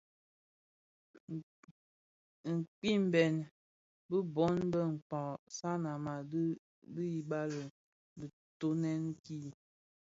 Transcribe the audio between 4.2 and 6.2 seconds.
bōn bë Mkpag. Sanam a